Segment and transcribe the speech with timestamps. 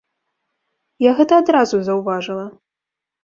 [1.05, 2.45] Я гэта адразу заўважыла.